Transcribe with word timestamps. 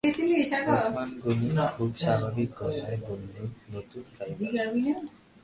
ওসমান 0.73 1.09
গনি 1.23 1.47
খুব 1.75 1.91
স্বাভাবিক 2.01 2.49
গলায় 2.59 2.99
বললেন, 3.07 3.47
নতুন 3.73 4.03
ড্রাইভার। 4.13 4.95